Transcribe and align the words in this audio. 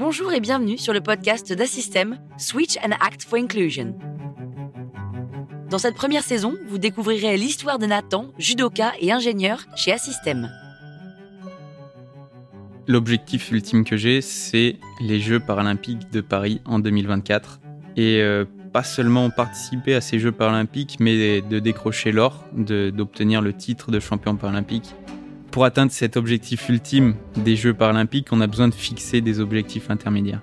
Bonjour 0.00 0.32
et 0.32 0.40
bienvenue 0.40 0.78
sur 0.78 0.94
le 0.94 1.02
podcast 1.02 1.52
d'Assystem 1.52 2.18
Switch 2.38 2.78
and 2.78 2.92
Act 3.02 3.22
for 3.22 3.38
Inclusion. 3.38 3.94
Dans 5.68 5.76
cette 5.76 5.94
première 5.94 6.22
saison, 6.22 6.54
vous 6.68 6.78
découvrirez 6.78 7.36
l'histoire 7.36 7.78
de 7.78 7.84
Nathan, 7.84 8.28
judoka 8.38 8.94
et 8.98 9.12
ingénieur 9.12 9.66
chez 9.76 9.92
Assystem. 9.92 10.50
L'objectif 12.88 13.50
ultime 13.50 13.84
que 13.84 13.98
j'ai, 13.98 14.22
c'est 14.22 14.78
les 15.02 15.20
Jeux 15.20 15.38
paralympiques 15.38 16.10
de 16.10 16.22
Paris 16.22 16.62
en 16.64 16.78
2024. 16.78 17.60
Et 17.98 18.22
euh, 18.22 18.46
pas 18.72 18.84
seulement 18.84 19.28
participer 19.28 19.94
à 19.94 20.00
ces 20.00 20.18
Jeux 20.18 20.32
paralympiques, 20.32 20.96
mais 20.98 21.42
de 21.42 21.58
décrocher 21.58 22.10
l'or, 22.10 22.46
d'obtenir 22.54 23.42
le 23.42 23.52
titre 23.52 23.90
de 23.90 24.00
champion 24.00 24.34
paralympique. 24.34 24.94
Pour 25.50 25.64
atteindre 25.64 25.90
cet 25.90 26.16
objectif 26.16 26.68
ultime 26.68 27.16
des 27.36 27.56
Jeux 27.56 27.74
paralympiques, 27.74 28.28
on 28.30 28.40
a 28.40 28.46
besoin 28.46 28.68
de 28.68 28.74
fixer 28.74 29.20
des 29.20 29.40
objectifs 29.40 29.90
intermédiaires. 29.90 30.42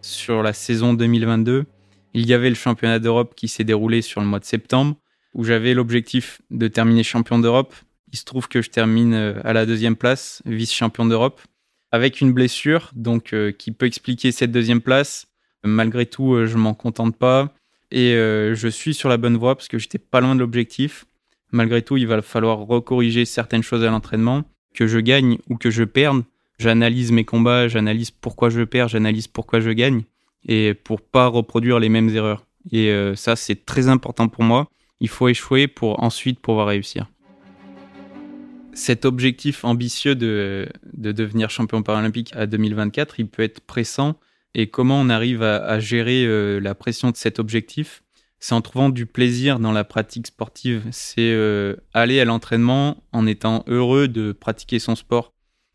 Sur 0.00 0.42
la 0.42 0.54
saison 0.54 0.94
2022, 0.94 1.66
il 2.14 2.26
y 2.26 2.32
avait 2.32 2.48
le 2.48 2.54
championnat 2.54 2.98
d'Europe 2.98 3.34
qui 3.36 3.48
s'est 3.48 3.64
déroulé 3.64 4.00
sur 4.00 4.22
le 4.22 4.26
mois 4.26 4.38
de 4.38 4.46
septembre, 4.46 4.96
où 5.34 5.44
j'avais 5.44 5.74
l'objectif 5.74 6.40
de 6.50 6.66
terminer 6.66 7.02
champion 7.02 7.38
d'Europe. 7.38 7.74
Il 8.10 8.18
se 8.18 8.24
trouve 8.24 8.48
que 8.48 8.62
je 8.62 8.70
termine 8.70 9.14
euh, 9.14 9.40
à 9.44 9.52
la 9.52 9.66
deuxième 9.66 9.96
place, 9.96 10.42
vice-champion 10.46 11.04
d'Europe, 11.04 11.42
avec 11.90 12.22
une 12.22 12.32
blessure, 12.32 12.90
donc 12.94 13.34
euh, 13.34 13.52
qui 13.52 13.72
peut 13.72 13.86
expliquer 13.86 14.32
cette 14.32 14.50
deuxième 14.50 14.80
place. 14.80 15.26
Malgré 15.62 16.06
tout, 16.06 16.34
euh, 16.34 16.46
je 16.46 16.56
m'en 16.56 16.72
contente 16.72 17.16
pas 17.16 17.52
et 17.90 18.14
je 18.14 18.68
suis 18.68 18.94
sur 18.94 19.10
la 19.10 19.18
bonne 19.18 19.36
voie 19.36 19.54
parce 19.54 19.68
que 19.68 19.76
j'étais 19.76 19.98
pas 19.98 20.22
loin 20.22 20.34
de 20.34 20.40
l'objectif. 20.40 21.04
Malgré 21.52 21.82
tout, 21.82 21.96
il 21.96 22.06
va 22.06 22.22
falloir 22.22 22.58
recorriger 22.58 23.24
certaines 23.24 23.62
choses 23.62 23.84
à 23.84 23.90
l'entraînement, 23.90 24.44
que 24.74 24.86
je 24.86 24.98
gagne 24.98 25.38
ou 25.48 25.56
que 25.56 25.70
je 25.70 25.84
perde. 25.84 26.24
J'analyse 26.58 27.12
mes 27.12 27.24
combats, 27.24 27.68
j'analyse 27.68 28.10
pourquoi 28.10 28.48
je 28.48 28.62
perds, 28.62 28.88
j'analyse 28.88 29.28
pourquoi 29.28 29.60
je 29.60 29.70
gagne 29.70 30.02
et 30.46 30.74
pour 30.74 31.00
pas 31.00 31.26
reproduire 31.26 31.78
les 31.78 31.88
mêmes 31.88 32.08
erreurs. 32.08 32.46
Et 32.70 32.90
euh, 32.90 33.14
ça, 33.14 33.36
c'est 33.36 33.64
très 33.64 33.88
important 33.88 34.28
pour 34.28 34.44
moi. 34.44 34.68
Il 35.00 35.08
faut 35.08 35.28
échouer 35.28 35.68
pour 35.68 36.02
ensuite 36.02 36.40
pouvoir 36.40 36.68
réussir. 36.68 37.06
Cet 38.72 39.04
objectif 39.04 39.64
ambitieux 39.64 40.14
de, 40.14 40.68
de 40.94 41.12
devenir 41.12 41.50
champion 41.50 41.82
paralympique 41.82 42.32
à 42.34 42.46
2024, 42.46 43.20
il 43.20 43.26
peut 43.28 43.42
être 43.42 43.60
pressant. 43.60 44.16
Et 44.54 44.68
comment 44.68 45.00
on 45.00 45.08
arrive 45.08 45.42
à, 45.42 45.78
gérer 45.80 46.24
euh, 46.24 46.58
la 46.58 46.74
pression 46.74 47.10
de 47.10 47.16
cet 47.16 47.38
objectif? 47.38 48.01
C'est 48.44 48.56
en 48.56 48.60
trouvant 48.60 48.88
du 48.88 49.06
plaisir 49.06 49.60
dans 49.60 49.70
la 49.70 49.84
pratique 49.84 50.26
sportive. 50.26 50.82
C'est 50.90 51.30
euh, 51.32 51.76
aller 51.94 52.18
à 52.18 52.24
l'entraînement 52.24 53.04
en 53.12 53.24
étant 53.24 53.62
heureux 53.68 54.08
de 54.08 54.32
pratiquer 54.32 54.80
son 54.80 54.96
sport. 54.96 55.32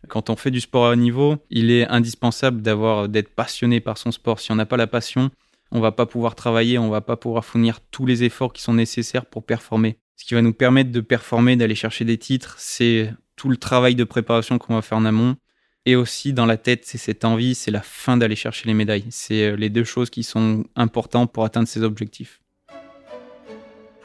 Quand 0.10 0.30
on 0.30 0.36
fait 0.36 0.52
du 0.52 0.60
sport 0.60 0.88
à 0.88 0.92
haut 0.92 0.96
niveau, 0.96 1.38
il 1.50 1.72
est 1.72 1.88
indispensable 1.88 2.62
d'avoir 2.62 3.08
d'être 3.08 3.34
passionné 3.34 3.80
par 3.80 3.98
son 3.98 4.12
sport. 4.12 4.42
Si 4.42 4.52
on 4.52 4.56
n'a 4.56 4.66
pas 4.66 4.76
la 4.76 4.86
passion, 4.86 5.32
on 5.72 5.80
va 5.80 5.94
pas 5.94 6.06
pouvoir 6.06 6.36
travailler, 6.36 6.78
on 6.78 6.90
va 6.90 7.00
pas 7.00 7.16
pouvoir 7.16 7.46
fournir 7.46 7.80
tous 7.90 8.06
les 8.06 8.26
efforts 8.26 8.52
qui 8.52 8.62
sont 8.62 8.74
nécessaires 8.74 9.28
pour 9.28 9.46
performer. 9.46 9.98
Ce 10.18 10.26
qui 10.26 10.34
va 10.34 10.42
nous 10.42 10.54
permettre 10.54 10.92
de 10.92 11.00
performer, 11.00 11.56
d'aller 11.56 11.74
chercher 11.74 12.04
des 12.04 12.18
titres, 12.18 12.58
c'est 12.60 13.14
tout 13.38 13.48
le 13.48 13.56
travail 13.56 13.96
de 13.96 14.04
préparation 14.04 14.58
qu'on 14.58 14.76
va 14.76 14.82
faire 14.82 14.98
en 14.98 15.06
amont. 15.06 15.38
Et 15.86 15.96
aussi 15.96 16.34
dans 16.34 16.46
la 16.46 16.58
tête, 16.58 16.84
c'est 16.84 16.98
cette 16.98 17.24
envie, 17.24 17.56
c'est 17.56 17.72
la 17.72 17.82
fin 17.82 18.18
d'aller 18.18 18.36
chercher 18.36 18.68
les 18.68 18.74
médailles. 18.74 19.06
C'est 19.10 19.52
euh, 19.52 19.56
les 19.56 19.70
deux 19.70 19.86
choses 19.86 20.10
qui 20.10 20.24
sont 20.24 20.66
importantes 20.76 21.32
pour 21.32 21.46
atteindre 21.46 21.70
ces 21.70 21.82
objectifs. 21.82 22.42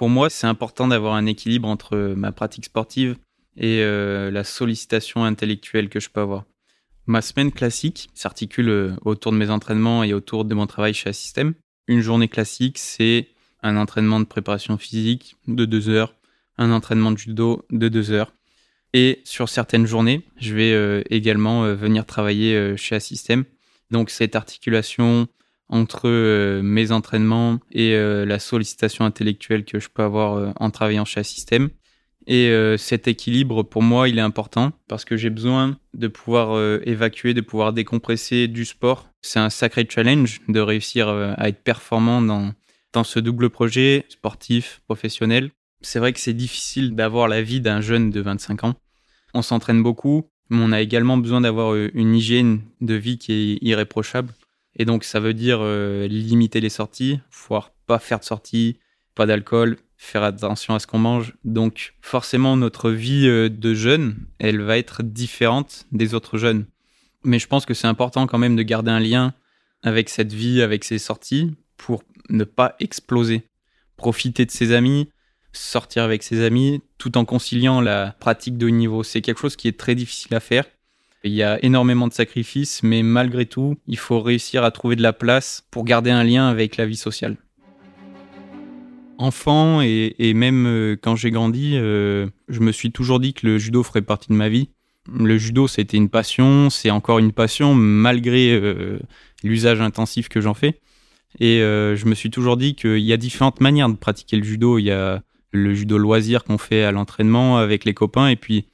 Pour 0.03 0.09
moi, 0.09 0.31
c'est 0.31 0.49
important 0.49 0.89
d'avoir 0.89 1.15
un 1.15 1.27
équilibre 1.27 1.69
entre 1.69 1.97
ma 2.17 2.33
pratique 2.33 2.65
sportive 2.65 3.17
et 3.57 3.83
euh, 3.83 4.33
la 4.33 4.43
sollicitation 4.43 5.23
intellectuelle 5.23 5.89
que 5.89 6.01
je 6.01 6.11
peux 6.11 6.21
avoir. 6.21 6.43
Ma 7.07 7.23
semaine 7.23 7.53
classique 7.53 8.11
s'articule 8.13 8.69
euh, 8.69 8.97
autour 9.05 9.31
de 9.31 9.37
mes 9.37 9.49
entraînements 9.49 10.03
et 10.03 10.13
autour 10.13 10.45
de 10.45 10.57
mon 10.57 10.67
travail 10.67 10.93
chez 10.93 11.11
Assystem. 11.11 11.55
Une 11.87 12.01
journée 12.01 12.27
classique, 12.27 12.79
c'est 12.79 13.29
un 13.63 13.77
entraînement 13.77 14.19
de 14.19 14.25
préparation 14.25 14.77
physique 14.77 15.37
de 15.47 15.67
deux 15.67 15.89
heures, 15.89 16.17
un 16.59 16.73
entraînement 16.73 17.13
de 17.13 17.19
judo 17.19 17.65
de 17.71 17.89
deux 17.89 18.11
heures. 18.11 18.33
Et 18.95 19.21
sur 19.23 19.49
certaines 19.49 19.87
journées, 19.87 20.27
je 20.37 20.53
vais 20.53 20.73
euh, 20.73 21.05
également 21.11 21.63
venir 21.77 22.07
travailler 22.07 22.77
chez 22.77 22.97
Assystem. 22.97 23.45
Donc 23.93 24.11
cette 24.11 24.35
articulation 24.35 25.29
entre 25.73 26.61
mes 26.61 26.93
entraînements 26.93 27.59
et 27.73 27.97
la 27.97 28.39
sollicitation 28.39 29.05
intellectuelle 29.05 29.65
que 29.65 29.81
je 29.81 29.89
peux 29.89 30.03
avoir 30.03 30.53
en 30.61 30.71
travaillant 30.71 31.05
chez 31.05 31.21
Assystem, 31.21 31.71
et 32.27 32.49
euh, 32.49 32.77
cet 32.77 33.09
équilibre, 33.09 33.63
pour 33.63 33.83
moi, 33.83 34.09
il 34.09 34.19
est 34.19 34.23
important 34.23 34.73
parce 34.89 35.05
que 35.05 35.17
j'ai 35.17 35.31
besoin 35.31 35.77
de 35.95 36.09
pouvoir 36.09 36.57
euh, 36.57 36.81
évacuer, 36.85 37.35
de 37.35 37.41
pouvoir 37.41 37.73
décompresser 37.73 38.49
du 38.49 38.65
sport. 38.65 39.09
C'est 39.23 39.41
un 39.41 39.51
sacré 39.51 39.87
challenge 39.89 40.41
de 40.49 40.61
réussir 40.61 41.09
euh, 41.09 41.35
à 41.37 41.49
être 41.49 41.63
performant 41.63 42.23
dans, 42.23 42.53
dans 42.93 43.05
ce 43.05 43.19
double 43.19 43.51
projet 43.51 44.07
sportif, 44.09 44.83
professionnel. 44.87 45.51
C'est 45.81 45.99
vrai 45.99 46.13
que 46.13 46.21
c'est 46.21 46.33
difficile 46.33 46.95
d'avoir 46.95 47.27
la 47.27 47.43
vie 47.43 47.61
d'un 47.61 47.81
jeune 47.81 48.11
de 48.11 48.21
25 48.21 48.65
ans. 48.65 48.75
On 49.35 49.43
s'entraîne 49.43 49.83
beaucoup, 49.83 50.29
mais 50.49 50.63
on 50.63 50.71
a 50.71 50.81
également 50.81 51.17
besoin 51.17 51.41
d'avoir 51.41 51.75
une 51.75 52.15
hygiène 52.15 52.61
de 52.81 52.95
vie 52.95 53.19
qui 53.19 53.33
est 53.33 53.67
irréprochable. 53.67 54.33
Et 54.77 54.85
donc, 54.85 55.05
ça 55.05 55.21
veut 55.21 55.35
dire 55.35 55.63
limiter 56.09 56.61
les 56.61 56.71
sorties, 56.71 57.21
voire 57.49 57.71
pas 57.87 57.99
faire 57.99 58.21
de 58.21 58.25
sorties, 58.25 58.79
pas 59.15 59.27
d'alcool, 59.27 59.77
faire 60.03 60.25
attention 60.25 60.75
à 60.75 60.81
ce 60.81 60.87
qu'on 60.87 60.99
mange. 60.99 61.35
Donc 61.45 61.95
forcément, 62.01 62.57
notre 62.57 62.91
vie 62.91 63.29
euh, 63.29 63.49
de 63.49 63.73
jeune, 63.73 64.17
elle 64.39 64.61
va 64.61 64.77
être 64.77 65.03
différente 65.03 65.87
des 65.93 66.15
autres 66.15 66.39
jeunes. 66.39 66.67
Mais 67.25 67.39
je 67.39 67.47
pense 67.47 67.67
que 67.67 67.75
c'est 67.75 67.87
important 67.87 68.27
quand 68.27 68.39
même 68.39 68.57
de 68.57 68.63
garder 68.63 68.91
un 68.91 68.99
lien 68.99 69.33
avec 69.83 70.09
cette 70.09 70.33
vie, 70.33 70.61
avec 70.61 70.85
ses 70.85 70.99
sorties, 70.99 71.55
pour 71.77 72.03
ne 72.29 72.45
pas 72.45 72.75
exploser. 72.81 73.43
Profiter 73.97 74.45
de 74.45 74.51
ses 74.51 74.73
amis, 74.73 75.09
sortir 75.53 76.03
avec 76.03 76.25
ses 76.25 76.43
amis, 76.43 76.83
tout 76.99 77.17
en 77.17 77.25
conciliant 77.25 77.81
la 77.81 78.17
pratique 78.19 78.59
de 78.59 78.67
haut 78.67 78.71
niveau. 78.71 79.05
C'est 79.05 79.21
quelque 79.21 79.41
chose 79.41 79.55
qui 79.55 79.69
est 79.69 79.79
très 79.79 79.95
difficile 79.95 80.35
à 80.35 80.41
faire. 80.41 80.65
Il 81.25 81.33
y 81.33 81.43
a 81.43 81.65
énormément 81.65 82.09
de 82.09 82.13
sacrifices, 82.13 82.83
mais 82.83 83.03
malgré 83.03 83.47
tout, 83.47 83.77
il 83.87 83.99
faut 83.99 84.21
réussir 84.21 84.65
à 84.65 84.71
trouver 84.71 84.97
de 84.97 85.03
la 85.03 85.13
place 85.13 85.65
pour 85.71 85.85
garder 85.85 86.11
un 86.11 86.25
lien 86.25 86.49
avec 86.49 86.77
la 86.77 86.87
vie 86.87 86.97
sociale 86.97 87.37
enfant 89.23 89.81
et, 89.83 90.35
même 90.35 90.67
euh, 90.67 90.97
quand 91.01 91.17
j'ai 91.17 91.31
grandi, 91.31 91.73
euh, 91.75 92.27
je 92.49 92.61
me 92.61 92.73
suis 92.73 92.91
toujours 92.91 93.21
dit 93.21 93.35
que 93.35 93.47
le 93.47 93.59
judo 93.59 93.83
ferait 93.83 94.03
partie 94.03 94.29
de 94.29 94.35
ma 94.35 94.49
vie. 94.49 94.69
Le 95.13 95.39
judo, 95.39 95.67
c'était 95.69 95.97
une 95.97 96.09
passion, 96.09 96.71
c'est 96.71 96.91
encore 96.91 97.19
une 97.19 97.33
passion 97.33 97.75
malgré 97.75 98.53
euh, 98.53 98.99
l'usage 99.43 99.81
intensif 99.81 100.29
que 100.29 100.41
j'en 100.41 100.55
fais. 100.55 100.81
Et 101.41 101.61
je 101.61 102.05
me 102.05 102.15
suis 102.15 102.29
toujours 102.29 102.59
dit 102.59 102.75
qu'il 102.75 102.99
y 102.99 103.13
a 103.13 103.17
différentes 103.17 103.63
manières 103.63 103.89
de 103.89 103.97
pratiquer 103.97 104.37
le 104.37 104.43
judo. 104.43 104.77
Il 104.77 104.85
y 104.85 104.91
a 104.91 105.23
le 105.51 105.73
judo 105.73 105.97
loisir 105.97 106.45
qu'on 106.45 106.59
fait 106.59 106.85
à 106.85 106.93
l'entraînement 106.93 107.57
avec 107.57 107.87
les 107.87 107.95
copains. 107.95 108.29
Et 108.29 108.37
puis, 108.37 108.67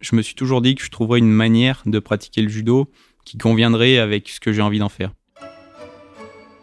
je 0.00 0.16
me 0.16 0.22
suis 0.22 0.34
toujours 0.34 0.62
dit 0.62 0.74
que 0.74 0.82
je 0.82 0.90
trouverais 0.90 1.18
une 1.18 1.30
manière 1.30 1.82
de 1.86 1.98
pratiquer 1.98 2.42
le 2.42 2.48
judo 2.48 2.90
qui 3.24 3.38
conviendrait 3.38 3.98
avec 3.98 4.28
ce 4.28 4.40
que 4.40 4.52
j'ai 4.52 4.62
envie 4.62 4.78
d'en 4.78 4.88
faire. 4.88 5.12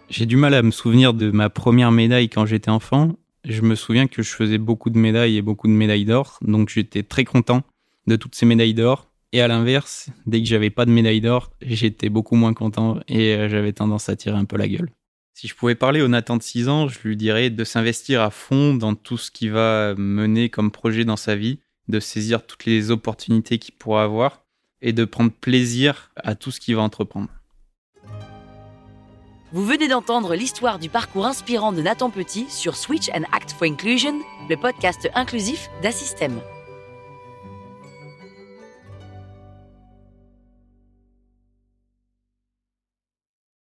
J'ai 0.09 0.25
du 0.25 0.37
mal 0.37 0.53
à 0.53 0.61
me 0.61 0.71
souvenir 0.71 1.13
de 1.13 1.31
ma 1.31 1.49
première 1.49 1.91
médaille 1.91 2.29
quand 2.29 2.45
j'étais 2.45 2.69
enfant 2.69 3.15
je 3.45 3.61
me 3.61 3.75
souviens 3.75 4.07
que 4.07 4.23
je 4.23 4.31
faisais 4.31 4.57
beaucoup 4.57 4.89
de 4.89 4.97
médailles 4.97 5.37
et 5.37 5.41
beaucoup 5.41 5.67
de 5.67 5.73
médailles 5.73 6.05
d'or, 6.05 6.37
donc 6.41 6.69
j'étais 6.69 7.03
très 7.03 7.25
content 7.25 7.63
de 8.07 8.15
toutes 8.15 8.35
ces 8.35 8.45
médailles 8.45 8.73
d'or. 8.73 9.09
Et 9.33 9.41
à 9.41 9.47
l'inverse, 9.47 10.09
dès 10.27 10.41
que 10.41 10.47
j'avais 10.47 10.69
pas 10.69 10.85
de 10.85 10.91
médaille 10.91 11.19
d'or, 11.19 11.51
j'étais 11.61 12.09
beaucoup 12.09 12.35
moins 12.35 12.53
content 12.53 12.99
et 13.07 13.33
euh, 13.33 13.49
j'avais 13.49 13.73
tendance 13.73 14.07
à 14.07 14.15
tirer 14.15 14.37
un 14.37 14.45
peu 14.45 14.57
la 14.57 14.67
gueule. 14.67 14.91
Si 15.33 15.47
je 15.47 15.55
pouvais 15.55 15.73
parler 15.73 16.01
au 16.01 16.07
Nathan 16.07 16.37
de 16.37 16.43
6 16.43 16.69
ans, 16.69 16.87
je 16.87 16.99
lui 17.03 17.17
dirais 17.17 17.49
de 17.49 17.63
s'investir 17.63 18.21
à 18.21 18.29
fond 18.29 18.75
dans 18.75 18.93
tout 18.93 19.17
ce 19.17 19.31
qui 19.31 19.49
va 19.49 19.95
mener 19.97 20.49
comme 20.49 20.71
projet 20.71 21.03
dans 21.03 21.17
sa 21.17 21.35
vie, 21.35 21.59
de 21.87 21.99
saisir 21.99 22.45
toutes 22.45 22.65
les 22.65 22.91
opportunités 22.91 23.59
qu'il 23.59 23.75
pourra 23.75 24.03
avoir 24.03 24.43
et 24.81 24.93
de 24.93 25.05
prendre 25.05 25.31
plaisir 25.31 26.11
à 26.15 26.35
tout 26.35 26.51
ce 26.51 26.59
qu'il 26.59 26.75
va 26.75 26.81
entreprendre. 26.81 27.29
Vous 29.51 29.65
venez 29.65 29.87
d'entendre 29.87 30.33
l'histoire 30.33 30.79
du 30.79 30.89
parcours 30.89 31.27
inspirant 31.27 31.71
de 31.71 31.81
Nathan 31.81 32.09
Petit 32.09 32.47
sur 32.49 32.75
Switch 32.75 33.09
and 33.09 33.23
Act 33.31 33.51
for 33.51 33.67
Inclusion, 33.67 34.19
le 34.49 34.55
podcast 34.55 35.09
inclusif 35.13 35.69
d'Assystem. 35.83 36.41